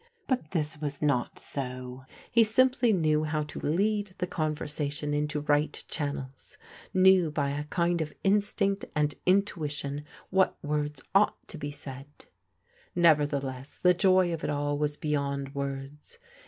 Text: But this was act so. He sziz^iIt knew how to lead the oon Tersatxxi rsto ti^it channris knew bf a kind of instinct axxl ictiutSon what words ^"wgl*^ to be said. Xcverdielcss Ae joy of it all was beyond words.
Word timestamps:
But 0.27 0.49
this 0.49 0.81
was 0.81 1.03
act 1.03 1.37
so. 1.37 2.05
He 2.31 2.41
sziz^iIt 2.41 2.97
knew 2.99 3.23
how 3.23 3.43
to 3.43 3.59
lead 3.59 4.15
the 4.17 4.25
oon 4.25 4.55
Tersatxxi 4.55 5.09
rsto 5.13 5.43
ti^it 5.45 5.83
channris 5.85 6.57
knew 6.91 7.31
bf 7.31 7.59
a 7.59 7.63
kind 7.65 8.01
of 8.01 8.11
instinct 8.23 8.83
axxl 8.95 9.19
ictiutSon 9.27 10.03
what 10.31 10.57
words 10.63 11.03
^"wgl*^ 11.13 11.33
to 11.45 11.57
be 11.59 11.69
said. 11.69 12.07
Xcverdielcss 12.97 13.85
Ae 13.85 13.93
joy 13.93 14.33
of 14.33 14.43
it 14.43 14.49
all 14.49 14.75
was 14.79 14.97
beyond 14.97 15.53
words. 15.53 16.17